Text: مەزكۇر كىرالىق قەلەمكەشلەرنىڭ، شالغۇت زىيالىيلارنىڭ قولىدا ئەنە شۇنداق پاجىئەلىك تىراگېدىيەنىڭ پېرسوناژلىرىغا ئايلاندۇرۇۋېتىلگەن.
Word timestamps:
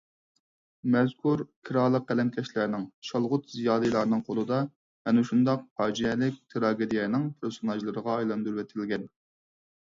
مەزكۇر 0.93 1.41
كىرالىق 1.69 2.07
قەلەمكەشلەرنىڭ، 2.11 2.87
شالغۇت 3.09 3.51
زىيالىيلارنىڭ 3.57 4.23
قولىدا 4.31 4.63
ئەنە 5.11 5.25
شۇنداق 5.31 5.63
پاجىئەلىك 5.83 6.41
تىراگېدىيەنىڭ 6.55 7.29
پېرسوناژلىرىغا 7.43 8.17
ئايلاندۇرۇۋېتىلگەن. 8.19 9.07